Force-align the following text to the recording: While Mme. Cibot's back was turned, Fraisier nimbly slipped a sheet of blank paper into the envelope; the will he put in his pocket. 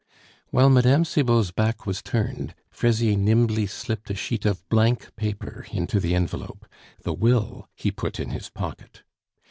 While 0.49 0.71
Mme. 0.71 1.03
Cibot's 1.03 1.51
back 1.51 1.85
was 1.85 2.01
turned, 2.01 2.55
Fraisier 2.71 3.15
nimbly 3.15 3.67
slipped 3.67 4.09
a 4.09 4.15
sheet 4.15 4.47
of 4.47 4.67
blank 4.67 5.15
paper 5.15 5.67
into 5.71 5.99
the 5.99 6.15
envelope; 6.15 6.65
the 7.03 7.13
will 7.13 7.69
he 7.75 7.91
put 7.91 8.19
in 8.19 8.31
his 8.31 8.49
pocket. 8.49 9.03